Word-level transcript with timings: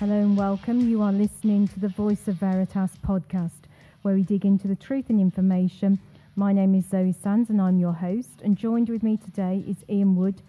Hello 0.00 0.14
and 0.14 0.34
welcome. 0.34 0.88
You 0.88 1.02
are 1.02 1.12
listening 1.12 1.68
to 1.68 1.78
the 1.78 1.90
Voice 1.90 2.26
of 2.26 2.36
Veritas 2.36 2.92
podcast, 3.06 3.68
where 4.00 4.14
we 4.14 4.22
dig 4.22 4.46
into 4.46 4.66
the 4.66 4.74
truth 4.74 5.10
and 5.10 5.20
information. 5.20 5.98
My 6.36 6.54
name 6.54 6.74
is 6.74 6.86
Zoe 6.86 7.12
Sands 7.12 7.50
and 7.50 7.60
I'm 7.60 7.78
your 7.78 7.92
host. 7.92 8.40
And 8.42 8.56
joined 8.56 8.88
with 8.88 9.02
me 9.02 9.18
today 9.18 9.62
is 9.68 9.84
Ian 9.90 10.16
Wood, 10.16 10.40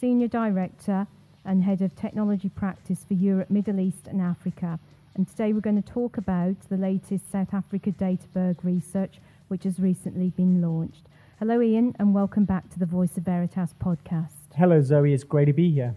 Senior 0.00 0.28
Director 0.28 1.08
and 1.44 1.64
Head 1.64 1.82
of 1.82 1.96
Technology 1.96 2.50
Practice 2.50 3.02
for 3.02 3.14
Europe, 3.14 3.50
Middle 3.50 3.80
East 3.80 4.06
and 4.06 4.20
Africa. 4.22 4.78
And 5.16 5.26
today 5.26 5.52
we're 5.52 5.58
going 5.58 5.82
to 5.82 5.92
talk 5.92 6.16
about 6.16 6.54
the 6.68 6.76
latest 6.76 7.32
South 7.32 7.52
Africa 7.52 7.90
Databerg 7.90 8.62
research, 8.62 9.18
which 9.48 9.64
has 9.64 9.80
recently 9.80 10.30
been 10.30 10.62
launched. 10.62 11.08
Hello, 11.40 11.60
Ian, 11.60 11.96
and 11.98 12.14
welcome 12.14 12.44
back 12.44 12.70
to 12.70 12.78
the 12.78 12.86
Voice 12.86 13.16
of 13.16 13.24
Veritas 13.24 13.74
podcast. 13.82 14.54
Hello, 14.56 14.80
Zoe. 14.80 15.12
It's 15.12 15.24
great 15.24 15.46
to 15.46 15.52
be 15.52 15.72
here. 15.72 15.96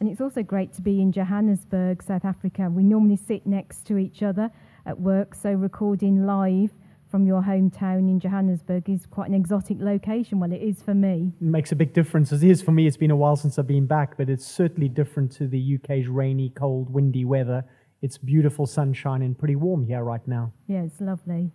And 0.00 0.08
it's 0.08 0.20
also 0.22 0.42
great 0.42 0.72
to 0.74 0.82
be 0.82 1.02
in 1.02 1.12
Johannesburg, 1.12 2.02
South 2.02 2.24
Africa. 2.24 2.70
We 2.70 2.82
normally 2.82 3.16
sit 3.16 3.46
next 3.46 3.86
to 3.88 3.98
each 3.98 4.22
other 4.22 4.50
at 4.86 4.98
work, 4.98 5.34
so 5.34 5.52
recording 5.52 6.24
live 6.24 6.70
from 7.10 7.26
your 7.26 7.42
hometown 7.42 8.08
in 8.08 8.18
Johannesburg 8.18 8.88
is 8.88 9.04
quite 9.04 9.28
an 9.28 9.34
exotic 9.34 9.76
location. 9.78 10.40
Well, 10.40 10.52
it 10.52 10.62
is 10.62 10.80
for 10.80 10.94
me. 10.94 11.32
It 11.38 11.44
makes 11.44 11.70
a 11.72 11.76
big 11.76 11.92
difference. 11.92 12.32
It 12.32 12.42
is 12.42 12.62
for 12.62 12.70
me. 12.72 12.86
It's 12.86 12.96
been 12.96 13.10
a 13.10 13.16
while 13.16 13.36
since 13.36 13.58
I've 13.58 13.66
been 13.66 13.86
back, 13.86 14.16
but 14.16 14.30
it's 14.30 14.46
certainly 14.46 14.88
different 14.88 15.32
to 15.32 15.46
the 15.46 15.78
UK's 15.78 16.08
rainy, 16.08 16.48
cold, 16.48 16.88
windy 16.88 17.26
weather. 17.26 17.64
It's 18.00 18.16
beautiful 18.16 18.66
sunshine 18.66 19.20
and 19.20 19.38
pretty 19.38 19.56
warm 19.56 19.84
here 19.84 20.02
right 20.02 20.26
now. 20.26 20.52
Yeah, 20.66 20.82
it's 20.82 21.00
lovely. 21.00 21.50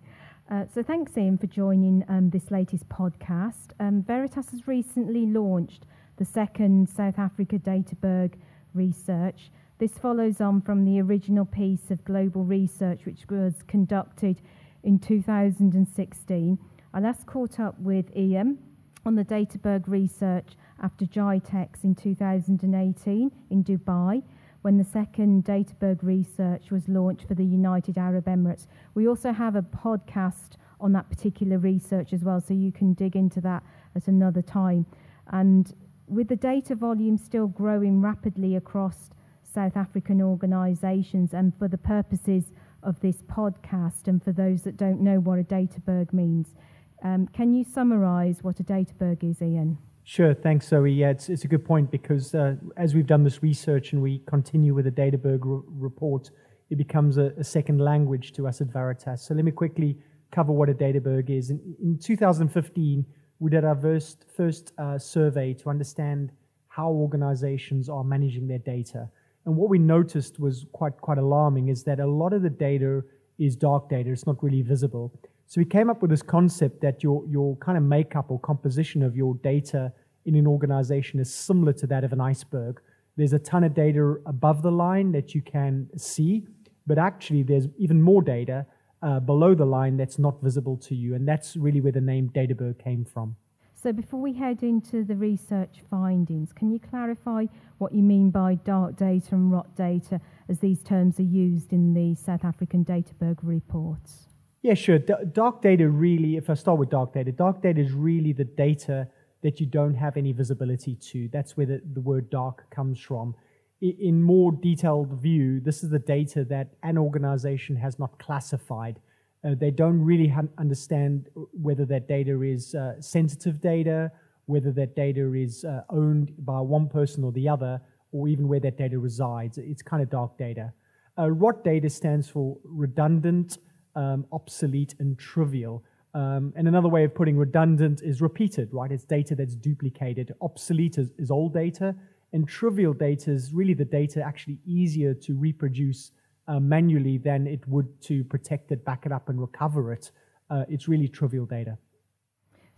Uh, 0.52 0.66
so 0.71 0.84
thanks, 0.84 1.18
Ian, 1.18 1.40
for 1.40 1.48
joining 1.48 2.05
um, 2.09 2.30
this 2.30 2.52
latest 2.52 2.88
podcast. 2.90 3.71
Um, 3.80 4.04
Veritas 4.04 4.52
has 4.52 4.68
recently 4.68 5.26
launched 5.26 5.88
the 6.18 6.26
second 6.26 6.90
South 6.90 7.20
Africa 7.20 7.60
Databerg 7.60 8.34
research. 8.74 9.52
This 9.78 9.92
follows 9.92 10.40
on 10.40 10.62
from 10.62 10.86
the 10.86 11.02
original 11.02 11.46
piece 11.46 11.91
of 11.91 12.05
global 12.05 12.44
research 12.44 13.05
which 13.05 13.26
was 13.30 13.55
conducted 13.68 14.41
in 14.84 14.99
2016. 14.99 16.60
I 16.94 16.99
last 16.99 17.26
caught 17.26 17.60
up 17.60 17.77
with 17.80 18.16
Ian 18.16 18.57
on 19.05 19.16
the 19.16 19.26
Databerg 19.26 19.88
research 19.88 20.54
after 20.82 21.05
GITEX 21.05 21.84
in 21.84 21.96
2018 21.96 23.32
in 23.50 23.63
Dubai 23.63 24.24
when 24.62 24.77
the 24.77 24.84
second 24.84 25.46
Databerg 25.46 26.00
research 26.02 26.72
was 26.72 26.88
launched 26.88 27.27
for 27.27 27.35
the 27.35 27.46
United 27.46 27.98
Arab 27.98 28.26
Emirates. 28.26 28.66
We 28.94 29.07
also 29.07 29.32
have 29.32 29.55
a 29.55 29.62
podcast 29.62 30.57
on 30.79 30.91
that 30.94 31.10
particular 31.10 31.57
research 31.57 32.13
as 32.13 32.24
well, 32.24 32.41
so 32.41 32.54
you 32.54 32.72
can 32.72 32.94
dig 32.94 33.16
into 33.16 33.41
that 33.41 33.63
at 33.96 34.07
another 34.07 34.41
time. 34.41 34.85
And 35.27 35.72
with 36.07 36.27
the 36.27 36.35
data 36.35 36.75
volume 36.75 37.17
still 37.17 37.48
growing 37.48 38.01
rapidly 38.01 38.55
across 38.55 39.09
South 39.43 39.77
African 39.77 40.21
organisations, 40.21 41.34
and 41.34 41.53
for 41.57 41.67
the 41.67 41.77
purposes 41.77 42.51
of 42.84 42.99
this 42.99 43.17
podcast, 43.23 44.07
and 44.07 44.23
for 44.23 44.31
those 44.31 44.61
that 44.63 44.77
don't 44.77 45.01
know 45.01 45.20
what 45.20 45.39
a 45.39 45.43
Databerg 45.43 46.13
means, 46.13 46.55
um, 47.03 47.27
can 47.27 47.53
you 47.53 47.63
summarise 47.63 48.43
what 48.43 48.59
a 48.59 48.63
Databerg 48.63 49.23
is, 49.23 49.41
Ian? 49.41 49.77
Sure, 50.03 50.35
thanks, 50.35 50.67
Zoe. 50.67 50.91
Yeah, 50.91 51.09
it's, 51.09 51.29
it's 51.29 51.45
a 51.45 51.48
good 51.48 51.65
point 51.65 51.89
because 51.89 52.35
uh, 52.35 52.55
as 52.77 52.93
we've 52.93 53.07
done 53.07 53.23
this 53.23 53.41
research 53.41 53.93
and 53.93 54.01
we 54.01 54.20
continue 54.27 54.73
with 54.76 54.85
the 54.85 54.91
Databerg 54.91 55.39
re- 55.43 55.61
report, 55.67 56.29
it 56.70 56.77
becomes 56.77 57.17
a, 57.17 57.33
a, 57.39 57.43
second 57.43 57.79
language 57.79 58.31
to 58.33 58.48
us 58.48 58.61
at 58.61 58.67
Veritas. 58.67 59.23
So 59.26 59.33
let 59.33 59.45
me 59.45 59.51
quickly 59.51 59.98
cover 60.31 60.51
what 60.51 60.70
a 60.70 60.76
Databerg 60.76 61.29
is. 61.31 61.49
In, 61.49 61.59
in 61.81 61.98
2015, 61.98 63.05
we 63.46 63.51
did 63.51 63.63
our 63.63 63.76
first, 63.76 64.25
first 64.35 64.74
uh, 64.79 64.97
survey 64.97 65.53
to 65.53 65.69
understand 65.69 66.31
how 66.68 66.90
organizations 66.90 67.90
are 67.90 68.03
managing 68.03 68.47
their 68.47 68.57
data. 68.57 69.07
And 69.46 69.56
what 69.56 69.69
we 69.69 69.78
noticed 69.78 70.40
was 70.40 70.66
quite, 70.72 71.00
quite 71.00 71.19
alarming 71.19 71.68
is 71.68 71.84
that 71.84 72.00
a 72.00 72.07
lot 72.07 72.34
of 72.34 72.41
the 72.41 72.50
data 72.50 73.03
is 73.38 73.56
dark 73.56 73.88
data, 73.88 74.09
it's 74.09 74.25
not 74.25 74.41
really 74.41 74.63
visible. 74.63 75.13
So 75.45 75.61
we 75.61 75.66
came 75.66 75.91
up 75.91 76.01
with 76.01 76.09
this 76.09 76.23
concept 76.23 76.81
that 76.81 77.03
your, 77.03 77.23
your 77.28 77.56
kind 77.57 77.78
of 77.78 77.83
makeup 77.83 78.31
or 78.31 78.39
composition 78.39 79.03
of 79.03 79.16
your 79.16 79.35
data 79.35 79.94
in 80.25 80.33
an 80.35 80.47
organization 80.47 81.19
is 81.19 81.31
similar 81.31 81.73
to 81.73 81.85
that 81.85 82.03
of 82.03 82.13
an 82.13 82.22
iceberg. 82.22 82.81
There's 83.16 83.33
a 83.33 83.38
ton 83.51 83.63
of 83.63 83.75
data 83.75 84.16
above 84.25 84.63
the 84.63 84.72
line 84.72 85.12
that 85.12 85.35
you 85.35 85.44
can 85.44 85.88
see, 85.97 86.47
but 86.88 86.97
actually 86.97 87.44
there's 87.44 87.67
even 87.77 88.01
more 88.01 88.23
data 88.23 88.66
uh, 89.05 89.19
below 89.19 89.53
the 89.53 89.66
line 89.66 89.97
that's 89.97 90.17
not 90.17 90.41
visible 90.41 90.75
to 90.77 90.95
you. 90.95 91.13
And 91.13 91.27
that's 91.27 91.55
really 91.55 91.79
where 91.79 91.91
the 91.91 92.01
name 92.01 92.31
Databerg 92.33 92.83
came 92.83 93.05
from. 93.05 93.35
So 93.73 93.93
before 93.93 94.19
we 94.19 94.33
head 94.33 94.63
into 94.63 95.03
the 95.03 95.16
research 95.16 95.83
findings, 95.91 96.51
can 96.51 96.71
you 96.71 96.79
clarify 96.79 97.45
what 97.77 97.94
you 97.94 98.01
mean 98.01 98.31
by 98.31 98.55
dark 98.55 98.95
data 98.95 99.35
and 99.35 99.51
rot 99.51 99.75
data 99.75 100.19
as 100.49 100.59
these 100.59 100.81
terms 100.81 101.19
are 101.19 101.23
used 101.23 101.71
in 101.71 101.94
the 101.94 102.15
South 102.15 102.44
African 102.44 102.83
Databerg 102.83 103.38
reports? 103.44 104.29
Yeah, 104.63 104.73
sure. 104.73 104.97
D- 104.97 105.13
dark 105.31 105.61
data 105.61 105.88
really, 105.88 106.35
if 106.38 106.49
I 106.49 106.55
start 106.55 106.79
with 106.79 106.89
dark 106.89 107.13
data, 107.13 107.31
dark 107.31 107.61
data 107.61 107.79
is 107.79 107.91
really 107.91 108.33
the 108.33 108.45
data 108.45 109.07
that 109.44 109.59
you 109.59 109.67
don't 109.67 109.94
have 109.94 110.17
any 110.17 110.31
visibility 110.31 110.95
to. 110.95 111.29
That's 111.31 111.55
where 111.55 111.67
the, 111.67 111.81
the 111.94 112.01
word 112.01 112.31
dark 112.31 112.67
comes 112.71 112.99
from 112.99 113.35
in 113.81 114.22
more 114.22 114.52
detailed 114.52 115.22
view, 115.22 115.59
this 115.59 115.84
is 115.84 115.90
the 115.90 116.00
data 116.00 116.44
that 116.46 116.69
an 116.84 116.97
organization 116.97 117.75
has 117.75 118.00
not 118.00 118.18
classified. 118.19 119.00
Uh, 119.46 119.53
they 119.59 119.72
don't 119.72 120.02
really 120.02 120.28
ha- 120.28 120.41
understand 120.58 121.28
whether 121.52 121.86
that 121.86 122.08
data 122.08 122.41
is 122.41 122.74
uh, 122.74 123.00
sensitive 123.02 123.62
data, 123.62 124.12
whether 124.46 124.72
that 124.72 124.96
data 124.96 125.34
is 125.34 125.66
uh, 125.66 125.81
owned 125.90 126.31
by 126.40 126.59
one 126.59 126.88
person 126.88 127.24
or 127.24 127.31
the 127.34 127.47
other, 127.47 127.80
or 128.12 128.28
even 128.28 128.47
where 128.47 128.59
that 128.59 128.78
data 128.78 128.97
resides. 128.97 129.58
It's 129.58 129.81
kind 129.81 130.02
of 130.02 130.09
dark 130.09 130.38
data. 130.38 130.72
Uh, 131.18 131.31
ROT 131.31 131.63
data 131.63 131.90
stands 131.90 132.30
for 132.30 132.57
redundant, 132.63 133.57
um, 133.96 134.25
obsolete, 134.31 134.96
and 135.00 135.18
trivial. 135.19 135.84
Um, 136.13 136.53
and 136.56 136.68
another 136.68 136.88
way 136.88 137.03
of 137.03 137.13
putting 137.13 137.38
redundant 137.38 138.02
is 138.02 138.22
repeated, 138.22 138.69
right? 138.72 138.92
It's 138.92 139.03
data 139.03 139.36
that's 139.36 139.56
duplicated. 139.56 140.34
Obsolete 140.42 140.97
is, 140.97 141.12
is 141.18 141.30
old 141.30 141.53
data 141.53 141.94
and 142.35 142.46
trivial 142.50 142.94
data 142.94 143.31
is 143.31 143.53
really 143.53 143.73
the 143.73 143.85
data 143.85 144.22
actually 144.22 144.59
easier 144.66 145.13
to 145.13 145.34
reproduce 145.34 146.12
uh, 146.50 146.59
manually 146.59 147.18
than 147.18 147.47
it 147.47 147.66
would 147.66 147.90
to 148.01 148.25
protect 148.25 148.73
it, 148.73 148.84
back 148.84 149.06
it 149.06 149.13
up, 149.13 149.29
and 149.29 149.40
recover 149.40 149.94
it. 149.94 150.12
Uh, 150.50 150.66
it's 150.68 150.90
really 150.90 151.07
trivial 151.07 151.45
data. 151.45 151.78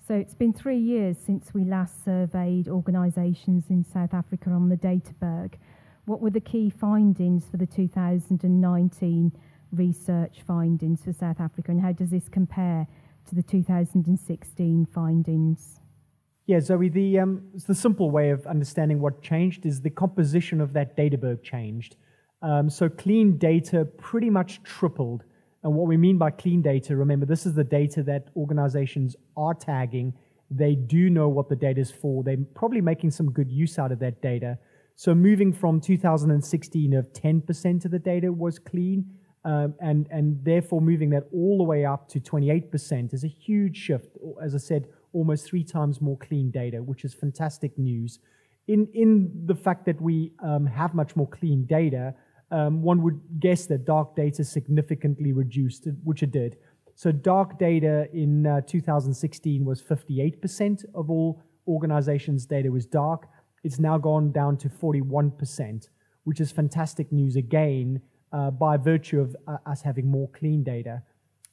So 0.08 0.14
it's 0.14 0.36
been 0.36 0.54
three 0.54 0.78
years 0.78 1.18
since 1.26 1.56
we 1.56 1.66
last 1.66 2.06
surveyed 2.06 2.68
organisations 2.68 3.66
in 3.70 3.84
South 3.84 4.14
Africa 4.14 4.52
on 4.52 4.70
the 4.70 4.78
Databerg. 4.78 5.56
What 6.06 6.22
were 6.22 6.30
the 6.30 6.40
key 6.40 6.70
findings 6.70 7.46
for 7.50 7.58
the 7.58 7.66
2019 7.66 9.32
research 9.72 10.44
findings 10.46 11.04
for 11.04 11.14
South 11.14 11.42
Africa, 11.42 11.72
and 11.72 11.82
how 11.82 11.94
does 11.94 12.12
this 12.12 12.30
compare 12.30 12.88
to 13.28 13.36
the 13.36 13.44
2016 13.44 14.86
findings? 14.86 15.80
Yeah, 16.48 16.62
Zoe, 16.62 16.88
the, 16.88 17.20
um, 17.20 17.42
the 17.68 17.76
simple 17.76 18.10
way 18.10 18.30
of 18.30 18.48
understanding 18.48 19.02
what 19.02 19.22
changed 19.22 19.66
is 19.66 19.82
the 19.82 19.90
composition 19.90 20.62
of 20.62 20.72
that 20.74 20.96
Databerg 20.96 21.44
changed. 21.44 21.98
Um, 22.42 22.70
so 22.70 22.88
clean 22.88 23.38
data 23.38 23.84
pretty 23.84 24.30
much 24.30 24.64
tripled. 24.64 25.26
And 25.64 25.74
what 25.74 25.88
we 25.88 25.98
mean 25.98 26.18
by 26.18 26.32
clean 26.32 26.62
data, 26.62 26.96
remember, 26.96 27.26
this 27.26 27.46
is 27.46 27.54
the 27.54 27.66
data 27.66 28.02
that 28.04 28.30
organizations 28.38 29.18
are 29.36 29.54
tagging. 29.54 30.14
They 30.50 30.76
do 30.76 31.10
know 31.10 31.28
what 31.28 31.50
the 31.50 31.56
data 31.58 31.82
is 31.82 31.92
for. 31.92 32.24
They're 32.24 32.38
probably 32.56 32.80
making 32.80 33.12
some 33.12 33.30
good 33.30 33.52
use 33.52 33.78
out 33.78 33.92
of 33.92 34.00
that 34.00 34.22
data. 34.22 34.58
So 34.96 35.14
moving 35.14 35.52
from 35.52 35.82
2016 35.82 36.94
of 36.94 37.12
10% 37.12 37.84
of 37.84 37.92
the 37.92 38.00
data 38.00 38.32
was 38.32 38.58
clean, 38.58 39.06
um, 39.44 39.76
and, 39.82 40.08
and 40.12 40.44
therefore 40.46 40.80
moving 40.80 41.10
that 41.10 41.24
all 41.34 41.58
the 41.58 41.66
way 41.66 41.84
up 41.84 42.08
to 42.10 42.22
28% 42.22 43.14
is 43.14 43.26
a 43.26 43.28
huge 43.28 43.76
shift. 43.76 44.18
As 44.42 44.56
I 44.56 44.60
said, 44.60 44.88
almost 45.14 45.46
three 45.46 45.64
times 45.64 46.02
more 46.02 46.18
clean 46.18 46.52
data, 46.52 46.78
which 46.84 47.06
is 47.06 47.14
fantastic 47.14 47.78
news. 47.78 48.20
In, 48.68 48.88
in 48.94 49.32
the 49.46 49.56
fact 49.56 49.86
that 49.86 50.00
we 50.02 50.32
um, 50.44 50.66
have 50.66 50.94
much 50.94 51.16
more 51.16 51.28
clean 51.28 51.66
data, 51.66 52.14
um, 52.52 52.82
one 52.82 53.02
would 53.04 53.20
guess 53.40 53.66
that 53.68 53.86
dark 53.86 54.16
data 54.16 54.44
significantly 54.44 55.34
reduced, 55.34 55.88
which 56.04 56.24
it 56.24 56.32
did. 56.32 56.58
So 56.96 57.12
dark 57.12 57.60
data 57.60 58.08
in 58.14 58.48
uh, 58.48 58.62
2016 58.62 59.64
was 59.64 59.82
58% 59.82 60.84
of 60.96 61.10
all 61.10 61.42
organizations' 61.68 62.46
data 62.46 62.72
was 62.72 62.86
dark. 62.86 63.28
It's 63.64 63.80
now 63.80 63.98
gone 63.98 64.32
down 64.32 64.58
to 64.58 64.70
41%, 64.70 65.90
which 66.24 66.40
is 66.40 66.52
fantastic 66.52 67.12
news 67.12 67.36
again 67.36 68.02
uh, 68.32 68.52
by 68.52 68.78
virtue 68.78 69.20
of 69.20 69.36
uh, 69.48 69.58
us 69.66 69.82
having 69.82 70.10
more 70.10 70.30
clean 70.30 70.64
data. 70.64 71.04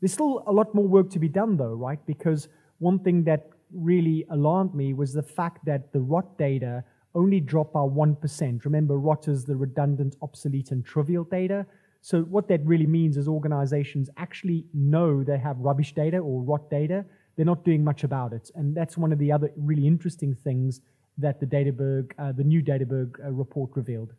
There's 0.00 0.12
still 0.12 0.44
a 0.46 0.52
lot 0.52 0.74
more 0.74 0.86
work 0.86 1.10
to 1.10 1.18
be 1.18 1.28
done, 1.28 1.56
though, 1.56 1.74
right? 1.74 2.04
Because 2.06 2.48
one 2.78 2.98
thing 2.98 3.24
that 3.24 3.48
really 3.74 4.24
alarmed 4.30 4.74
me 4.74 4.94
was 4.94 5.12
the 5.12 5.22
fact 5.22 5.64
that 5.66 5.92
the 5.92 6.00
ROT 6.00 6.38
data 6.38 6.84
only 7.14 7.40
dropped 7.40 7.72
by 7.72 7.80
1%. 7.80 8.64
Remember, 8.64 8.98
ROT 8.98 9.28
is 9.28 9.44
the 9.44 9.56
redundant, 9.56 10.16
obsolete, 10.22 10.70
and 10.72 10.84
trivial 10.84 11.24
data. 11.24 11.66
So, 12.00 12.22
what 12.22 12.48
that 12.48 12.64
really 12.64 12.86
means 12.86 13.16
is 13.16 13.28
organizations 13.28 14.10
actually 14.16 14.66
know 14.74 15.22
they 15.22 15.38
have 15.38 15.58
rubbish 15.58 15.94
data 15.94 16.18
or 16.18 16.42
ROT 16.42 16.70
data. 16.70 17.04
They're 17.36 17.46
not 17.46 17.64
doing 17.64 17.82
much 17.82 18.04
about 18.04 18.32
it. 18.32 18.50
And 18.54 18.76
that's 18.76 18.96
one 18.98 19.12
of 19.12 19.18
the 19.18 19.32
other 19.32 19.50
really 19.56 19.86
interesting 19.86 20.34
things 20.34 20.80
that 21.18 21.40
the 21.40 21.46
Databerg, 21.46 22.12
uh, 22.18 22.32
the 22.32 22.44
new 22.44 22.62
Databerg 22.62 23.24
uh, 23.24 23.30
report 23.30 23.70
revealed. 23.74 24.12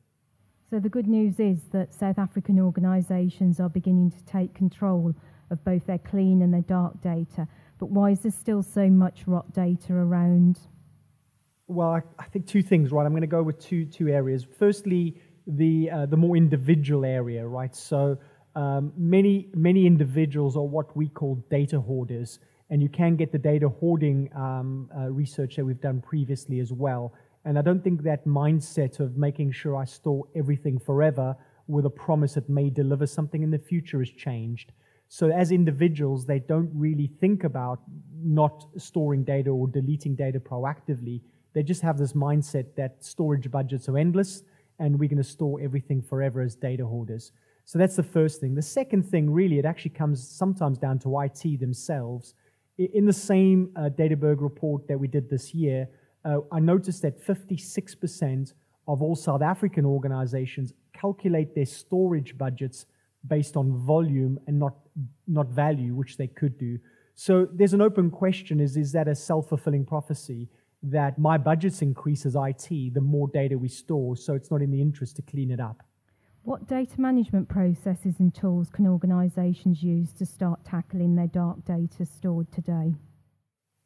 So 0.69 0.80
the 0.80 0.90
good 0.90 1.07
news 1.07 1.40
is 1.40 1.60
that 1.74 1.94
South 1.94 2.18
African 2.18 2.60
organisations 2.60 3.60
are 3.60 3.69
beginning 3.69 4.12
to 4.12 4.25
take 4.25 4.56
control 4.56 5.13
of 5.52 5.63
both 5.63 5.86
their 5.86 6.00
clean 6.00 6.42
and 6.42 6.54
their 6.54 6.62
dark 6.62 7.02
data. 7.02 7.48
But 7.77 7.89
why 7.89 8.12
is 8.12 8.22
there 8.22 8.31
still 8.31 8.63
so 8.63 8.89
much 8.89 9.24
rot 9.27 9.54
data 9.54 9.94
around? 9.94 10.60
Well, 11.68 11.89
I, 11.89 12.01
I 12.19 12.25
think 12.25 12.48
two 12.48 12.62
things, 12.62 12.92
right? 12.92 13.06
I'm 13.06 13.12
going 13.12 13.22
to 13.22 13.27
go 13.27 13.44
with 13.44 13.60
two 13.60 13.86
two 13.86 14.07
areas. 14.10 14.45
Firstly, 14.57 15.19
the 15.48 15.89
uh, 15.92 16.06
the 16.06 16.18
more 16.18 16.38
individual 16.38 17.06
area, 17.06 17.45
right? 17.45 17.75
So 17.75 18.18
um, 18.56 18.94
many 18.95 19.50
many 19.54 19.86
individuals 19.86 20.56
are 20.56 20.63
what 20.63 20.95
we 20.95 21.10
call 21.10 21.36
data 21.50 21.80
hoarders, 21.80 22.39
and 22.69 22.81
you 22.81 22.89
can 22.89 23.16
get 23.16 23.31
the 23.31 23.39
data 23.39 23.68
hoarding 23.68 24.30
um, 24.36 24.89
uh, 24.95 25.10
research 25.12 25.56
that 25.56 25.66
we've 25.66 25.81
done 25.81 26.01
previously 26.01 26.60
as 26.60 26.71
well. 26.71 27.13
And 27.45 27.60
I 27.60 27.62
don't 27.62 27.83
think 27.83 28.01
that 28.04 28.25
mindset 28.25 29.00
of 29.00 29.18
making 29.18 29.51
sure 29.51 29.75
I 29.75 29.86
store 29.86 30.25
everything 30.36 30.80
forever 30.80 31.36
with 31.68 31.86
a 31.86 31.89
promise 31.89 32.38
it 32.38 32.50
may 32.50 32.69
deliver 32.69 33.06
something 33.06 33.44
in 33.44 33.51
the 33.51 33.60
future 33.60 34.00
has 34.00 34.10
changed. 34.10 34.71
So 35.07 35.30
as 35.30 35.52
individuals, 35.52 36.25
they 36.25 36.40
don't 36.40 36.72
really 36.74 37.12
think 37.19 37.44
about 37.44 37.80
not 38.24 38.66
storing 38.78 39.24
data 39.24 39.50
or 39.50 39.68
deleting 39.68 40.16
data 40.16 40.40
proactively. 40.40 41.22
They 41.54 41.63
just 41.63 41.81
have 41.81 41.98
this 41.98 42.13
mindset 42.13 42.75
that 42.75 43.04
storage 43.04 43.50
budgets 43.50 43.88
are 43.88 43.98
endless 43.98 44.44
and 44.80 45.00
we're 45.00 45.10
going 45.10 45.18
to 45.18 45.24
store 45.24 45.62
everything 45.62 46.02
forever 46.02 46.42
as 46.42 46.56
data 46.56 46.86
hoarders. 46.86 47.31
So 47.66 47.80
that's 47.80 47.96
the 47.96 48.04
first 48.04 48.42
thing. 48.42 48.56
The 48.56 48.62
second 48.62 49.04
thing, 49.04 49.30
really, 49.30 49.57
it 49.57 49.66
actually 49.66 49.92
comes 49.92 50.28
sometimes 50.28 50.78
down 50.78 51.00
to 51.00 51.19
IT 51.22 51.60
themselves. 51.60 52.36
In 52.78 53.06
the 53.06 53.13
same 53.13 53.72
uh, 53.75 53.90
Databerg 53.90 54.42
report 54.42 54.88
that 54.88 55.00
we 55.00 55.07
did 55.07 55.30
this 55.30 55.54
year, 55.54 55.88
uh, 56.25 56.40
I 56.52 56.60
noticed 56.60 57.02
that 57.04 57.25
56% 57.25 58.54
of 58.88 59.02
all 59.02 59.16
South 59.16 59.42
African 59.42 59.86
organizations 59.86 60.74
calculate 60.94 61.56
their 61.56 61.66
storage 61.66 62.38
budgets 62.38 62.86
based 63.27 63.57
on 63.57 63.77
volume 63.86 64.39
and 64.48 64.60
not, 64.60 64.75
not 65.27 65.48
value, 65.48 65.94
which 65.95 66.18
they 66.18 66.27
could 66.27 66.57
do. 66.57 66.77
So 67.16 67.48
there's 67.54 67.74
an 67.74 67.81
open 67.81 68.12
question 68.12 68.60
is, 68.60 68.75
is 68.77 68.92
that 68.92 69.07
a 69.07 69.16
self 69.16 69.50
fulfilling 69.50 69.86
prophecy 69.86 70.50
that 70.83 71.18
my 71.18 71.38
budgets 71.38 71.81
increase 71.81 72.25
as 72.25 72.36
IT, 72.36 72.94
the 72.94 73.01
more 73.01 73.27
data 73.30 73.57
we 73.57 73.69
store, 73.69 74.16
so 74.16 74.33
it's 74.33 74.51
not 74.51 74.62
in 74.62 74.72
the 74.72 74.81
interest 74.81 75.16
to 75.16 75.22
clean 75.22 75.51
it 75.51 75.60
up? 75.60 75.81
What 76.44 76.68
data 76.68 77.01
management 77.01 77.50
processes 77.50 78.16
and 78.19 78.33
tools 78.33 78.69
can 78.69 78.86
organisations 78.86 79.81
use 79.81 80.13
to 80.13 80.25
start 80.28 80.63
tackling 80.63 81.16
their 81.16 81.28
dark 81.28 81.66
data 81.66 82.06
stored 82.06 82.51
today? 82.51 82.94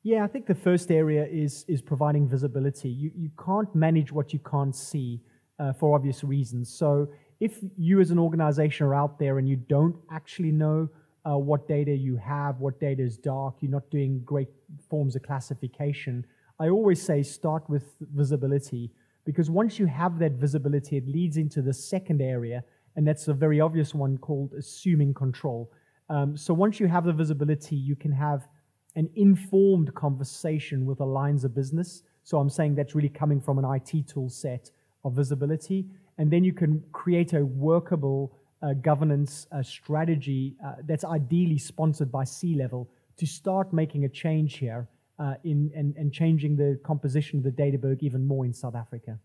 Yeah, 0.04 0.24
I 0.24 0.28
think 0.28 0.46
the 0.46 0.56
first 0.56 0.92
area 0.92 1.26
is, 1.26 1.64
is 1.68 1.82
providing 1.82 2.28
visibility. 2.28 2.90
You, 2.90 3.12
you 3.16 3.30
can't 3.44 3.74
manage 3.76 4.12
what 4.12 4.34
you 4.34 4.40
can't 4.40 4.76
see 4.76 5.22
uh, 5.58 5.74
for 5.74 5.96
obvious 5.96 6.24
reasons. 6.24 6.70
So 6.70 7.08
if 7.40 7.60
you 7.78 8.00
as 8.02 8.12
an 8.12 8.20
organization 8.20 8.86
are 8.86 8.96
out 8.96 9.18
there 9.18 9.38
and 9.38 9.48
you 9.48 9.56
don't 9.56 9.96
actually 10.12 10.52
know 10.52 10.90
uh, 11.26 11.38
what 11.38 11.68
data 11.68 11.96
you 11.96 12.18
have, 12.18 12.60
what 12.60 12.80
data 12.80 13.02
is 13.02 13.18
dark, 13.18 13.56
you're 13.62 13.72
not 13.72 13.90
doing 13.90 14.22
great 14.26 14.50
forms 14.90 15.16
of 15.16 15.24
classification, 15.24 16.26
I 16.60 16.70
always 16.70 17.02
say 17.02 17.24
start 17.24 17.70
with 17.70 17.96
visibility 18.14 18.92
because 19.26 19.50
once 19.50 19.80
you 19.80 19.86
have 19.86 20.20
that 20.20 20.34
visibility, 20.34 20.98
it 20.98 21.08
leads 21.08 21.38
into 21.38 21.62
the 21.62 21.74
second 21.74 22.22
area, 22.22 22.64
and 22.96 23.08
that's 23.08 23.28
a 23.28 23.34
very 23.34 23.62
obvious 23.62 23.94
one 23.94 24.18
called 24.18 24.54
assuming 24.58 25.14
control. 25.14 25.72
Um, 26.10 26.36
so 26.36 26.54
once 26.54 26.80
you 26.80 26.88
have 26.88 27.06
the 27.06 27.14
visibility, 27.14 27.76
you 27.76 27.96
can 27.96 28.12
have 28.12 28.48
an 28.96 29.10
informed 29.16 29.94
conversation 29.94 30.86
with 30.86 30.98
the 30.98 31.06
lines 31.06 31.44
of 31.44 31.54
business. 31.54 32.04
So 32.24 32.40
I'm 32.40 32.50
saying 32.50 32.76
that's 32.76 32.96
really 32.96 33.10
coming 33.10 33.40
from 33.40 33.60
an 33.60 33.66
IT 33.66 34.08
tool 34.08 34.30
set 34.30 34.72
of 35.04 35.14
visibility 35.14 35.86
and 36.18 36.30
then 36.30 36.44
you 36.44 36.54
can 36.54 36.84
create 36.92 37.34
a 37.34 37.46
workable 37.46 38.34
uh, 38.62 38.74
governance 38.74 39.48
uh, 39.52 39.64
strategy 39.64 40.56
uh, 40.66 40.74
that's 40.86 41.06
ideally 41.06 41.58
sponsored 41.58 42.12
by 42.12 42.24
C 42.24 42.56
level 42.56 42.90
to 43.18 43.26
start 43.26 43.72
making 43.74 44.06
a 44.06 44.10
change 44.10 44.58
here 44.58 44.88
uh, 45.18 45.36
in 45.44 45.72
and, 45.76 45.96
and 45.96 46.14
changing 46.14 46.56
the 46.56 46.80
composition 46.84 47.40
of 47.40 47.44
the 47.44 47.52
Databerg 47.52 48.02
even 48.02 48.26
more 48.26 48.46
in 48.46 48.54
South 48.54 48.76
Africa. 48.76 49.18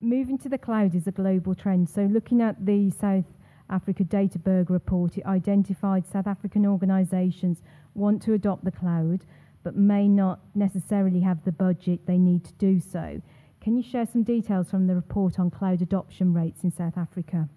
Moving 0.00 0.38
to 0.38 0.48
the 0.48 0.58
cloud 0.58 0.94
is 0.94 1.06
a 1.06 1.12
global 1.12 1.54
trend. 1.54 1.88
So, 1.88 2.02
looking 2.02 2.42
at 2.42 2.64
the 2.64 2.90
South 2.90 3.32
Africa 3.70 4.04
Databerg 4.04 4.68
report, 4.68 5.16
it 5.16 5.24
identified 5.24 6.06
South 6.06 6.26
African 6.26 6.66
organisations 6.66 7.62
want 7.94 8.22
to 8.22 8.34
adopt 8.34 8.64
the 8.64 8.70
cloud, 8.70 9.24
but 9.62 9.74
may 9.74 10.06
not 10.06 10.40
necessarily 10.54 11.20
have 11.20 11.44
the 11.44 11.52
budget 11.52 12.06
they 12.06 12.18
need 12.18 12.44
to 12.44 12.52
do 12.54 12.78
so. 12.78 13.22
Can 13.66 13.76
you 13.76 13.82
share 13.82 14.06
some 14.06 14.22
details 14.22 14.70
from 14.70 14.86
the 14.86 14.94
report 14.94 15.40
on 15.40 15.50
cloud 15.50 15.82
adoption 15.82 16.32
rates 16.32 16.62
in 16.62 16.70
South 16.70 16.96
Africa? 16.96 17.48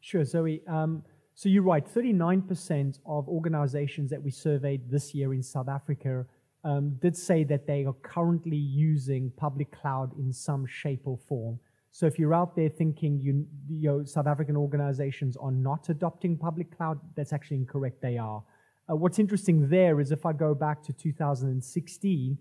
Sure, 0.00 0.24
Zoe. 0.24 0.60
Um, 0.66 1.04
so 1.36 1.48
you're 1.48 1.62
right, 1.62 1.86
39% 1.86 2.98
of 3.06 3.28
organizations 3.28 4.10
that 4.10 4.20
we 4.20 4.32
surveyed 4.32 4.90
this 4.90 5.14
year 5.14 5.32
in 5.32 5.40
South 5.40 5.68
Africa 5.68 6.26
um, 6.64 6.96
did 7.00 7.16
say 7.16 7.44
that 7.44 7.68
they 7.68 7.84
are 7.84 7.92
currently 8.02 8.56
using 8.56 9.30
public 9.36 9.70
cloud 9.70 10.18
in 10.18 10.32
some 10.32 10.66
shape 10.66 11.02
or 11.04 11.16
form. 11.16 11.60
So 11.92 12.06
if 12.06 12.18
you're 12.18 12.34
out 12.34 12.56
there 12.56 12.68
thinking 12.68 13.20
you, 13.20 13.46
you 13.70 13.88
know, 13.88 14.04
South 14.04 14.26
African 14.26 14.56
organizations 14.56 15.36
are 15.36 15.52
not 15.52 15.90
adopting 15.90 16.36
public 16.36 16.76
cloud, 16.76 16.98
that's 17.14 17.32
actually 17.32 17.58
incorrect. 17.58 18.02
They 18.02 18.18
are. 18.18 18.42
Uh, 18.90 18.96
what's 18.96 19.20
interesting 19.20 19.68
there 19.68 20.00
is 20.00 20.10
if 20.10 20.26
I 20.26 20.32
go 20.32 20.56
back 20.56 20.82
to 20.82 20.92
2016, 20.92 22.36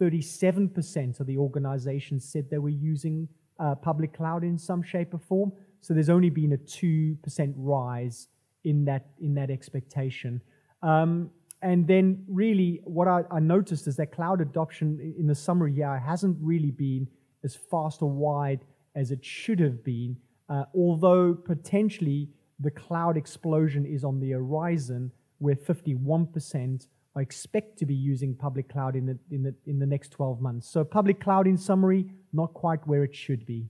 37% 0.00 1.20
of 1.20 1.26
the 1.26 1.38
organizations 1.38 2.24
said 2.24 2.50
they 2.50 2.58
were 2.58 2.68
using 2.68 3.28
uh, 3.58 3.74
public 3.74 4.16
cloud 4.16 4.44
in 4.44 4.58
some 4.58 4.82
shape 4.82 5.14
or 5.14 5.18
form. 5.18 5.52
So 5.80 5.94
there's 5.94 6.10
only 6.10 6.30
been 6.30 6.52
a 6.52 6.58
2% 6.58 7.54
rise 7.56 8.28
in 8.64 8.84
that, 8.86 9.06
in 9.20 9.34
that 9.34 9.50
expectation. 9.50 10.40
Um, 10.82 11.30
and 11.62 11.86
then, 11.86 12.24
really, 12.28 12.80
what 12.84 13.08
I, 13.08 13.22
I, 13.30 13.40
noticed 13.40 13.86
is 13.86 13.96
that 13.96 14.12
cloud 14.12 14.42
adoption 14.42 15.14
in 15.18 15.26
the 15.26 15.34
summer 15.34 15.66
year 15.66 15.98
hasn't 15.98 16.36
really 16.40 16.70
been 16.70 17.08
as 17.42 17.56
fast 17.56 18.02
or 18.02 18.10
wide 18.10 18.66
as 18.94 19.10
it 19.10 19.24
should 19.24 19.60
have 19.60 19.82
been, 19.82 20.16
uh, 20.50 20.64
although 20.74 21.32
potentially 21.32 22.28
the 22.60 22.70
cloud 22.70 23.16
explosion 23.16 23.86
is 23.86 24.04
on 24.04 24.20
the 24.20 24.32
horizon, 24.32 25.10
where 25.38 25.54
51% 25.54 26.86
I 27.16 27.20
expect 27.20 27.78
to 27.78 27.86
be 27.86 27.94
using 27.94 28.34
public 28.34 28.68
cloud 28.68 28.96
in 28.96 29.06
the, 29.06 29.18
in 29.30 29.42
the, 29.42 29.54
in 29.66 29.78
the 29.78 29.86
next 29.86 30.10
12 30.10 30.40
months. 30.40 30.68
So, 30.68 30.82
public 30.82 31.20
cloud, 31.20 31.46
in 31.46 31.56
summary, 31.56 32.06
not 32.32 32.52
quite 32.54 32.84
where 32.86 33.04
it 33.04 33.14
should 33.14 33.46
be. 33.46 33.68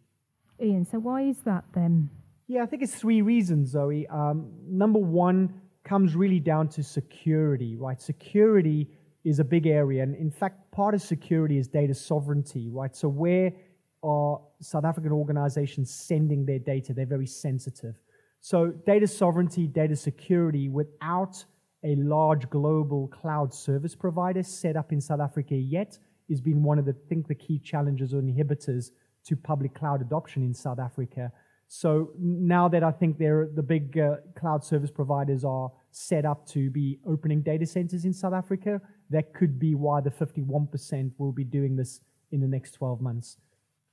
Ian, 0.62 0.87
so 0.87 0.99
why 0.99 1.23
is 1.23 1.38
that 1.44 1.64
then? 1.75 2.08
Yeah, 2.47 2.62
I 2.62 2.66
think 2.66 2.83
it's 2.83 2.95
three 2.95 3.23
reasons, 3.23 3.71
Zoe. 3.71 4.07
Um, 4.07 4.50
number 4.66 4.99
one 4.99 5.61
comes 5.85 6.14
really 6.14 6.40
down 6.40 6.68
to 6.68 6.83
security, 6.83 7.76
right? 7.76 8.00
Security 8.00 8.88
is 9.25 9.38
a 9.38 9.45
big 9.45 9.66
area. 9.66 10.02
And 10.02 10.14
in 10.14 10.30
fact, 10.30 10.71
part 10.71 10.95
of 10.95 11.02
security 11.02 11.59
is 11.59 11.68
data 11.68 11.95
sovereignty, 11.95 12.68
right? 12.71 12.95
So, 12.95 13.09
where 13.09 13.52
are 14.02 14.40
South 14.61 14.85
African 14.85 15.12
organizations 15.12 15.92
sending 15.92 16.47
their 16.47 16.59
data? 16.59 16.95
They're 16.95 17.07
very 17.07 17.26
sensitive. 17.26 17.97
So, 18.40 18.68
data 18.68 19.07
sovereignty, 19.07 19.66
data 19.66 19.97
security, 19.97 20.68
without 20.68 21.45
a 21.85 21.95
large 21.97 22.49
global 22.49 23.09
cloud 23.09 23.53
service 23.53 23.95
provider 23.95 24.43
set 24.43 24.76
up 24.76 24.93
in 24.93 25.00
South 25.00 25.21
Africa 25.21 25.55
yet 25.55 25.99
has 26.31 26.41
been 26.41 26.62
one 26.62 26.79
of 26.79 26.87
the 26.87 26.95
think 27.09 27.29
the 27.29 27.35
key 27.35 27.59
challenges 27.59 28.14
or 28.14 28.23
inhibitors 28.23 28.91
to 29.26 29.37
public 29.37 29.75
cloud 29.75 30.00
adoption 30.00 30.43
in 30.43 30.55
South 30.55 30.79
Africa. 30.79 31.31
So 31.69 32.11
now 32.19 32.69
that 32.69 32.83
I 32.83 32.91
think 32.91 33.19
they're, 33.19 33.49
the 33.55 33.62
big 33.62 33.99
uh, 33.99 34.17
cloud 34.38 34.64
service 34.64 34.91
providers 34.91 35.45
are 35.45 35.71
set 35.91 36.25
up 36.25 36.47
to 36.49 36.71
be 36.71 36.99
opening 37.07 37.43
data 37.43 37.67
centers 37.67 38.05
in 38.05 38.12
South 38.12 38.33
Africa, 38.33 38.81
that 39.11 39.35
could 39.35 39.59
be 39.59 39.75
why 39.75 40.00
the 40.00 40.11
51% 40.11 41.12
will 41.19 41.33
be 41.33 41.45
doing 41.45 41.76
this 41.76 42.00
in 42.33 42.41
the 42.41 42.49
next 42.49 42.73
12 42.73 43.00
months. 43.00 43.37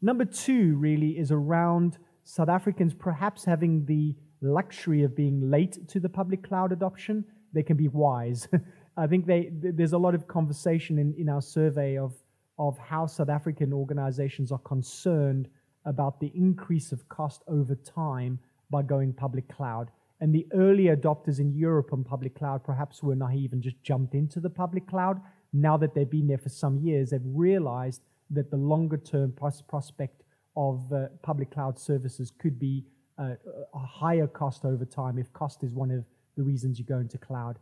Number 0.01 0.25
two 0.25 0.75
really 0.77 1.17
is 1.17 1.31
around 1.31 1.97
South 2.23 2.49
Africans 2.49 2.93
perhaps 2.93 3.45
having 3.45 3.85
the 3.85 4.15
luxury 4.41 5.03
of 5.03 5.15
being 5.15 5.49
late 5.49 5.87
to 5.89 5.99
the 5.99 6.09
public 6.09 6.47
cloud 6.47 6.71
adoption 6.71 7.25
they 7.53 7.63
can 7.63 7.77
be 7.77 7.87
wise. 7.87 8.47
I 8.97 9.07
think 9.07 9.25
they, 9.25 9.49
there's 9.51 9.93
a 9.93 9.97
lot 9.97 10.15
of 10.15 10.27
conversation 10.27 10.99
in, 10.99 11.13
in 11.17 11.29
our 11.29 11.41
survey 11.41 11.97
of, 11.97 12.13
of 12.59 12.77
how 12.77 13.05
South 13.05 13.29
African 13.29 13.73
organizations 13.73 14.51
are 14.51 14.59
concerned 14.59 15.47
about 15.85 16.19
the 16.19 16.31
increase 16.35 16.91
of 16.91 17.07
cost 17.09 17.41
over 17.47 17.75
time 17.75 18.39
by 18.69 18.81
going 18.81 19.13
public 19.13 19.47
cloud. 19.47 19.89
And 20.19 20.33
the 20.33 20.45
early 20.53 20.85
adopters 20.85 21.39
in 21.39 21.53
Europe 21.53 21.93
on 21.93 22.03
public 22.03 22.35
cloud 22.35 22.63
perhaps 22.63 23.01
were 23.01 23.15
naive 23.15 23.53
and 23.53 23.61
just 23.61 23.81
jumped 23.81 24.13
into 24.13 24.39
the 24.39 24.49
public 24.49 24.87
cloud. 24.87 25.19
Now 25.51 25.77
that 25.77 25.95
they've 25.95 26.09
been 26.09 26.27
there 26.27 26.37
for 26.37 26.49
some 26.49 26.77
years, 26.77 27.09
they've 27.09 27.21
realized 27.25 28.01
that 28.29 28.51
the 28.51 28.57
longer 28.57 28.97
term 28.97 29.31
pros- 29.31 29.61
prospect 29.61 30.23
of 30.55 30.91
uh, 30.93 31.07
public 31.23 31.51
cloud 31.51 31.79
services 31.79 32.31
could 32.37 32.59
be 32.59 32.85
uh, 33.17 33.35
a 33.73 33.79
higher 33.79 34.27
cost 34.27 34.65
over 34.65 34.85
time 34.85 35.17
if 35.17 35.31
cost 35.33 35.63
is 35.63 35.71
one 35.71 35.91
of 35.91 36.05
the 36.35 36.43
reasons 36.43 36.79
you 36.79 36.85
go 36.85 36.97
into 36.97 37.17
cloud. 37.17 37.57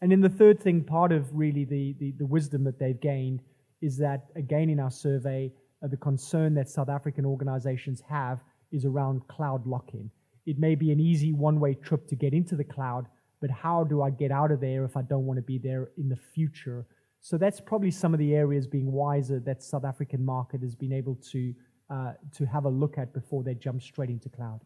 And 0.00 0.10
then 0.10 0.20
the 0.20 0.28
third 0.28 0.60
thing, 0.60 0.82
part 0.82 1.12
of 1.12 1.34
really 1.34 1.64
the, 1.64 1.94
the, 1.98 2.12
the 2.12 2.26
wisdom 2.26 2.64
that 2.64 2.78
they've 2.78 3.00
gained 3.00 3.42
is 3.82 3.96
that, 3.98 4.26
again, 4.36 4.70
in 4.70 4.80
our 4.80 4.90
survey, 4.90 5.52
uh, 5.82 5.88
the 5.88 5.96
concern 5.96 6.54
that 6.54 6.68
South 6.68 6.88
African 6.88 7.24
organizations 7.24 8.02
have 8.08 8.40
is 8.72 8.84
around 8.84 9.26
cloud 9.28 9.66
lock 9.66 9.90
in. 9.94 10.10
It 10.46 10.58
may 10.58 10.74
be 10.74 10.90
an 10.90 11.00
easy 11.00 11.32
one 11.32 11.60
way 11.60 11.74
trip 11.74 12.06
to 12.08 12.16
get 12.16 12.32
into 12.32 12.56
the 12.56 12.64
cloud, 12.64 13.06
but 13.40 13.50
how 13.50 13.84
do 13.84 14.02
I 14.02 14.10
get 14.10 14.30
out 14.30 14.50
of 14.50 14.60
there 14.60 14.84
if 14.84 14.96
I 14.96 15.02
don't 15.02 15.26
want 15.26 15.38
to 15.38 15.42
be 15.42 15.58
there 15.58 15.90
in 15.96 16.08
the 16.08 16.16
future? 16.16 16.86
So 17.20 17.36
that's 17.36 17.60
probably 17.60 17.90
some 17.90 18.14
of 18.14 18.18
the 18.18 18.34
areas 18.34 18.66
being 18.66 18.90
wiser 18.90 19.40
that 19.40 19.62
South 19.62 19.84
African 19.84 20.24
market 20.24 20.62
has 20.62 20.74
been 20.74 20.92
able 20.92 21.16
to 21.32 21.54
uh, 21.90 22.12
to 22.36 22.46
have 22.46 22.66
a 22.66 22.68
look 22.68 22.98
at 22.98 23.12
before 23.12 23.42
they 23.42 23.54
jump 23.54 23.82
straight 23.82 24.10
into 24.10 24.28
cloud. 24.28 24.60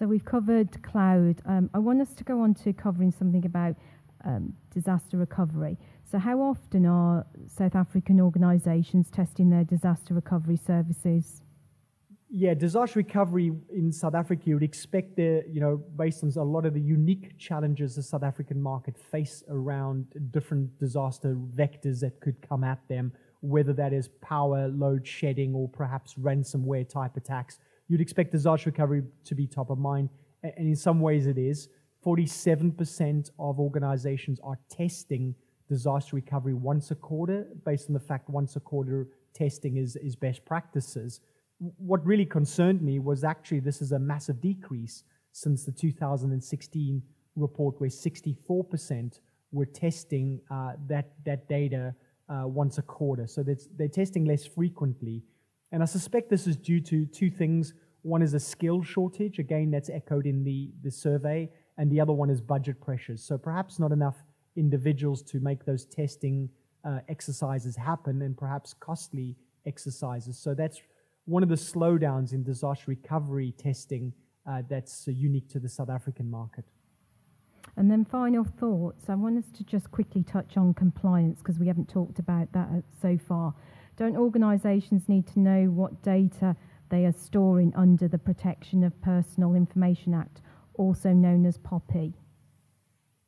So 0.00 0.06
we've 0.06 0.24
covered 0.24 0.82
cloud. 0.82 1.42
Um, 1.44 1.68
I 1.74 1.78
want 1.78 2.00
us 2.00 2.14
to 2.14 2.24
go 2.24 2.40
on 2.40 2.54
to 2.54 2.72
covering 2.72 3.12
something 3.12 3.44
about 3.44 3.76
um, 4.24 4.54
disaster 4.72 5.18
recovery. 5.18 5.76
So 6.10 6.18
how 6.18 6.40
often 6.40 6.86
are 6.86 7.26
South 7.46 7.74
African 7.74 8.18
organisations 8.18 9.10
testing 9.10 9.50
their 9.50 9.62
disaster 9.62 10.14
recovery 10.14 10.56
services? 10.56 11.42
Yeah, 12.30 12.54
disaster 12.54 13.00
recovery 13.00 13.52
in 13.74 13.92
South 13.92 14.14
Africa, 14.14 14.44
you 14.46 14.54
would 14.54 14.62
expect 14.62 15.18
there, 15.18 15.46
you 15.46 15.60
know, 15.60 15.76
based 15.96 16.24
on 16.24 16.32
a 16.34 16.42
lot 16.42 16.64
of 16.64 16.72
the 16.72 16.80
unique 16.80 17.36
challenges 17.36 17.96
the 17.96 18.02
South 18.02 18.22
African 18.22 18.62
market 18.62 18.96
face 18.96 19.44
around 19.50 20.06
different 20.30 20.78
disaster 20.78 21.36
vectors 21.54 22.00
that 22.00 22.20
could 22.20 22.40
come 22.40 22.64
at 22.64 22.80
them, 22.88 23.12
whether 23.42 23.74
that 23.74 23.92
is 23.92 24.08
power, 24.22 24.68
load 24.68 25.06
shedding, 25.06 25.54
or 25.54 25.68
perhaps 25.68 26.14
ransomware 26.14 26.88
type 26.88 27.18
attacks. 27.18 27.58
You'd 27.90 28.00
expect 28.00 28.32
disaster 28.32 28.70
recovery 28.70 29.02
to 29.24 29.34
be 29.34 29.46
top 29.46 29.68
of 29.68 29.78
mind, 29.78 30.08
and 30.42 30.66
in 30.66 30.76
some 30.76 31.00
ways 31.00 31.26
it 31.26 31.36
is. 31.36 31.68
47% 32.06 33.30
of 33.38 33.60
organizations 33.60 34.40
are 34.42 34.58
testing 34.70 35.34
disaster 35.68 36.16
recovery 36.16 36.54
once 36.54 36.90
a 36.90 36.94
quarter, 36.94 37.46
based 37.66 37.88
on 37.88 37.92
the 37.92 38.00
fact 38.00 38.30
once 38.30 38.56
a 38.56 38.60
quarter 38.60 39.08
testing 39.34 39.76
is, 39.76 39.96
is 39.96 40.16
best 40.16 40.42
practices 40.46 41.20
what 41.60 42.04
really 42.06 42.24
concerned 42.24 42.80
me 42.80 42.98
was 42.98 43.22
actually 43.22 43.60
this 43.60 43.82
is 43.82 43.92
a 43.92 43.98
massive 43.98 44.40
decrease 44.40 45.04
since 45.32 45.64
the 45.64 45.72
2016 45.72 47.02
report, 47.36 47.80
where 47.80 47.90
64% 47.90 49.20
were 49.52 49.66
testing 49.66 50.40
uh, 50.50 50.72
that, 50.88 51.12
that 51.24 51.48
data 51.48 51.94
uh, 52.28 52.46
once 52.46 52.78
a 52.78 52.82
quarter. 52.82 53.26
So 53.26 53.44
they're 53.76 53.88
testing 53.88 54.24
less 54.24 54.46
frequently. 54.46 55.22
And 55.72 55.82
I 55.82 55.86
suspect 55.86 56.30
this 56.30 56.46
is 56.46 56.56
due 56.56 56.80
to 56.80 57.06
two 57.06 57.30
things. 57.30 57.74
One 58.02 58.22
is 58.22 58.34
a 58.34 58.40
skill 58.40 58.82
shortage, 58.82 59.38
again, 59.38 59.70
that's 59.70 59.90
echoed 59.90 60.26
in 60.26 60.42
the, 60.42 60.70
the 60.82 60.90
survey, 60.90 61.50
and 61.78 61.90
the 61.90 62.00
other 62.00 62.12
one 62.12 62.30
is 62.30 62.40
budget 62.40 62.80
pressures. 62.80 63.22
So 63.22 63.38
perhaps 63.38 63.78
not 63.78 63.92
enough 63.92 64.16
individuals 64.56 65.22
to 65.22 65.40
make 65.40 65.64
those 65.64 65.84
testing 65.84 66.48
uh, 66.84 67.00
exercises 67.08 67.76
happen, 67.76 68.22
and 68.22 68.36
perhaps 68.36 68.74
costly 68.74 69.36
exercises. 69.66 70.38
So 70.38 70.54
that's 70.54 70.80
one 71.26 71.42
of 71.42 71.48
the 71.48 71.54
slowdowns 71.54 72.32
in 72.32 72.42
disaster 72.42 72.86
recovery 72.88 73.52
testing 73.56 74.12
uh, 74.48 74.62
that's 74.68 75.06
uh, 75.06 75.12
unique 75.12 75.48
to 75.50 75.60
the 75.60 75.68
South 75.68 75.90
African 75.90 76.30
market. 76.30 76.64
And 77.76 77.90
then 77.90 78.04
final 78.04 78.44
thoughts. 78.44 79.08
I 79.08 79.14
want 79.14 79.38
us 79.38 79.50
to 79.56 79.64
just 79.64 79.90
quickly 79.90 80.22
touch 80.22 80.56
on 80.56 80.74
compliance 80.74 81.38
because 81.38 81.58
we 81.58 81.66
haven't 81.66 81.88
talked 81.88 82.18
about 82.18 82.52
that 82.52 82.68
uh, 82.68 82.80
so 83.00 83.18
far. 83.28 83.54
Don't 84.00 84.16
organisations 84.16 85.10
need 85.10 85.26
to 85.26 85.40
know 85.40 85.64
what 85.66 86.00
data 86.02 86.56
they 86.88 87.04
are 87.04 87.12
storing 87.12 87.70
under 87.76 88.08
the 88.08 88.16
Protection 88.16 88.82
of 88.82 88.98
Personal 89.02 89.54
Information 89.54 90.14
Act, 90.14 90.40
also 90.72 91.10
known 91.12 91.44
as 91.44 91.58
POPI? 91.58 92.14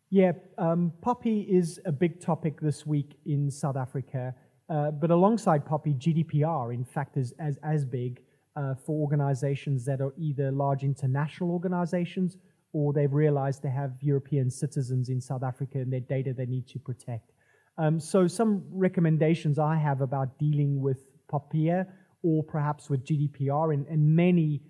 Yeah, 0.08 0.32
um, 0.56 0.90
POPI 1.04 1.46
is 1.46 1.78
a 1.84 1.92
big 1.92 2.22
topic 2.22 2.58
this 2.58 2.86
week 2.86 3.18
in 3.26 3.50
South 3.50 3.76
Africa. 3.76 4.34
Uh, 4.70 4.92
but 4.92 5.10
alongside 5.10 5.66
POPI, 5.66 5.98
GDPR, 5.98 6.72
in 6.72 6.86
fact, 6.86 7.18
is 7.18 7.34
as, 7.38 7.58
as 7.62 7.84
big 7.84 8.22
uh, 8.56 8.74
for 8.74 8.98
organizations 8.98 9.84
that 9.84 10.00
are 10.00 10.14
either 10.16 10.50
large 10.50 10.84
international 10.84 11.50
organizations 11.50 12.38
or 12.72 12.94
they've 12.94 13.12
realized 13.12 13.62
they 13.62 13.68
have 13.68 13.92
European 14.00 14.50
citizens 14.50 15.10
in 15.10 15.20
South 15.20 15.42
Africa 15.42 15.80
and 15.80 15.92
their 15.92 16.00
data 16.00 16.32
they 16.32 16.46
need 16.46 16.66
to 16.68 16.78
protect. 16.78 17.32
Um, 17.78 17.98
so, 17.98 18.26
some 18.26 18.64
recommendations 18.70 19.58
I 19.58 19.76
have 19.76 20.00
about 20.00 20.38
dealing 20.38 20.80
with 20.80 20.98
POPIA 21.28 21.86
or 22.22 22.42
perhaps 22.42 22.90
with 22.90 23.04
GDPR 23.04 23.74
and, 23.74 23.86
and 23.86 24.14
many 24.14 24.62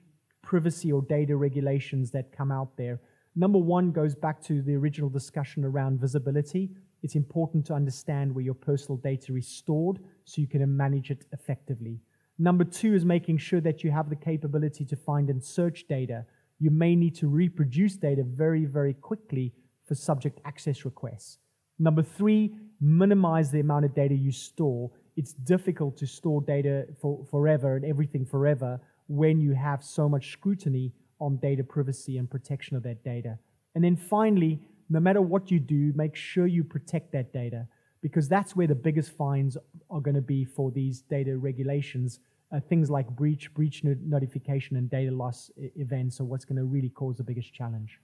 privacy 0.42 0.92
or 0.92 1.02
data 1.02 1.36
regulations 1.36 2.10
that 2.12 2.36
come 2.36 2.50
out 2.50 2.76
there. 2.76 3.00
Number 3.34 3.58
one 3.58 3.92
goes 3.92 4.14
back 4.14 4.42
to 4.44 4.62
the 4.62 4.74
original 4.74 5.08
discussion 5.08 5.64
around 5.64 6.00
visibility 6.00 6.70
it's 7.02 7.16
important 7.16 7.66
to 7.66 7.74
understand 7.74 8.32
where 8.32 8.44
your 8.44 8.54
personal 8.54 8.96
data 8.96 9.34
is 9.36 9.48
stored 9.48 9.98
so 10.24 10.40
you 10.40 10.46
can 10.46 10.76
manage 10.76 11.10
it 11.10 11.24
effectively. 11.32 12.00
Number 12.38 12.64
two 12.64 12.94
is 12.94 13.04
making 13.04 13.38
sure 13.38 13.60
that 13.60 13.82
you 13.82 13.90
have 13.90 14.08
the 14.08 14.16
capability 14.16 14.84
to 14.86 14.96
find 14.96 15.28
and 15.28 15.42
search 15.42 15.86
data. 15.88 16.24
You 16.60 16.70
may 16.70 16.94
need 16.94 17.16
to 17.16 17.28
reproduce 17.28 17.96
data 17.96 18.22
very, 18.24 18.64
very 18.64 18.94
quickly 18.94 19.52
for 19.86 19.94
subject 19.94 20.40
access 20.44 20.84
requests. 20.84 21.38
Number 21.78 22.02
three, 22.02 22.54
minimize 22.82 23.50
the 23.50 23.60
amount 23.60 23.84
of 23.84 23.94
data 23.94 24.14
you 24.14 24.32
store. 24.32 24.90
It's 25.16 25.32
difficult 25.32 25.96
to 25.98 26.06
store 26.06 26.42
data 26.42 26.86
for 27.00 27.24
forever 27.30 27.76
and 27.76 27.84
everything 27.84 28.26
forever 28.26 28.80
when 29.06 29.40
you 29.40 29.52
have 29.52 29.84
so 29.84 30.08
much 30.08 30.32
scrutiny 30.32 30.92
on 31.20 31.36
data 31.36 31.62
privacy 31.62 32.18
and 32.18 32.28
protection 32.28 32.76
of 32.76 32.82
that 32.82 33.04
data. 33.04 33.38
And 33.74 33.84
then 33.84 33.96
finally, 33.96 34.60
no 34.90 34.98
matter 34.98 35.22
what 35.22 35.50
you 35.50 35.60
do, 35.60 35.92
make 35.94 36.16
sure 36.16 36.46
you 36.46 36.64
protect 36.64 37.12
that 37.12 37.32
data 37.32 37.68
because 38.02 38.28
that's 38.28 38.56
where 38.56 38.66
the 38.66 38.74
biggest 38.74 39.12
fines 39.12 39.56
are 39.88 40.00
going 40.00 40.16
to 40.16 40.20
be 40.20 40.44
for 40.44 40.72
these 40.72 41.02
data 41.02 41.38
regulations. 41.38 42.18
Uh, 42.52 42.58
things 42.68 42.90
like 42.90 43.08
breach, 43.10 43.54
breach 43.54 43.82
notification, 43.84 44.76
and 44.76 44.90
data 44.90 45.12
loss 45.12 45.50
events 45.56 46.20
are 46.20 46.24
what's 46.24 46.44
going 46.44 46.56
to 46.56 46.64
really 46.64 46.90
cause 46.90 47.16
the 47.16 47.22
biggest 47.22 47.54
challenge. 47.54 48.00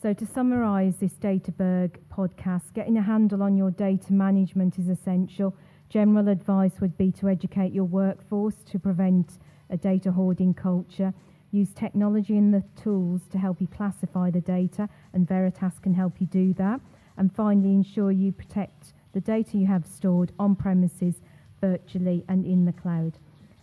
So, 0.00 0.12
to 0.12 0.26
summarize 0.26 0.96
this 0.98 1.14
Databerg 1.14 1.96
podcast, 2.12 2.72
getting 2.72 2.96
a 2.96 3.02
handle 3.02 3.42
on 3.42 3.56
your 3.56 3.70
data 3.70 4.12
management 4.12 4.78
is 4.78 4.88
essential. 4.88 5.56
General 5.88 6.28
advice 6.28 6.80
would 6.80 6.96
be 6.96 7.10
to 7.12 7.28
educate 7.28 7.72
your 7.72 7.84
workforce 7.84 8.56
to 8.70 8.78
prevent 8.78 9.38
a 9.70 9.76
data 9.76 10.12
hoarding 10.12 10.54
culture 10.54 11.12
Use 11.50 11.72
technology 11.72 12.36
and 12.36 12.52
the 12.52 12.62
tools 12.76 13.22
to 13.32 13.38
help 13.38 13.60
you 13.60 13.66
classify 13.66 14.30
the 14.30 14.40
data, 14.40 14.88
and 15.14 15.26
Veritas 15.26 15.78
can 15.78 15.94
help 15.94 16.20
you 16.20 16.26
do 16.26 16.52
that. 16.54 16.80
And 17.16 17.34
finally, 17.34 17.70
ensure 17.70 18.12
you 18.12 18.32
protect 18.32 18.92
the 19.14 19.20
data 19.20 19.56
you 19.56 19.66
have 19.66 19.86
stored 19.86 20.32
on 20.38 20.56
premises, 20.56 21.22
virtually, 21.60 22.24
and 22.28 22.44
in 22.44 22.66
the 22.66 22.72
cloud. 22.72 23.14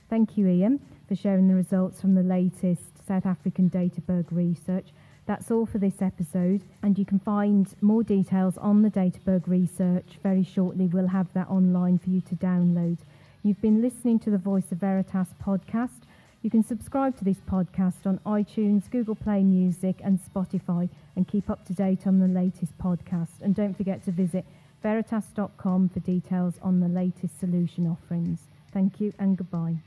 Thank 0.09 0.35
you, 0.35 0.47
Ian, 0.47 0.79
for 1.07 1.15
sharing 1.15 1.47
the 1.47 1.53
results 1.53 2.01
from 2.01 2.15
the 2.15 2.23
latest 2.23 3.05
South 3.07 3.25
African 3.25 3.69
Databerg 3.69 4.25
research. 4.31 4.89
That's 5.25 5.49
all 5.49 5.65
for 5.65 5.79
this 5.79 6.01
episode, 6.01 6.61
and 6.83 6.99
you 6.99 7.05
can 7.05 7.17
find 7.17 7.67
more 7.81 8.03
details 8.03 8.57
on 8.59 8.83
the 8.83 8.91
Databerg 8.91 9.47
research 9.47 10.19
very 10.21 10.43
shortly. 10.43 10.85
We'll 10.85 11.07
have 11.07 11.33
that 11.33 11.49
online 11.49 11.97
for 11.97 12.11
you 12.11 12.21
to 12.21 12.35
download. 12.35 12.99
You've 13.41 13.61
been 13.61 13.81
listening 13.81 14.19
to 14.19 14.29
the 14.29 14.37
Voice 14.37 14.71
of 14.71 14.79
Veritas 14.79 15.29
podcast. 15.43 16.01
You 16.43 16.51
can 16.51 16.63
subscribe 16.63 17.17
to 17.17 17.23
this 17.23 17.39
podcast 17.49 18.05
on 18.05 18.19
iTunes, 18.23 18.89
Google 18.91 19.15
Play 19.15 19.41
Music, 19.41 19.95
and 20.03 20.19
Spotify 20.19 20.89
and 21.15 21.27
keep 21.27 21.49
up 21.49 21.65
to 21.65 21.73
date 21.73 22.05
on 22.05 22.19
the 22.19 22.27
latest 22.27 22.77
podcast. 22.77 23.41
And 23.41 23.55
don't 23.55 23.75
forget 23.75 24.05
to 24.05 24.11
visit 24.11 24.45
veritas.com 24.83 25.89
for 25.89 25.99
details 26.01 26.59
on 26.61 26.81
the 26.81 26.87
latest 26.87 27.39
solution 27.39 27.87
offerings. 27.87 28.41
Thank 28.71 29.01
you 29.01 29.11
and 29.17 29.35
goodbye. 29.35 29.77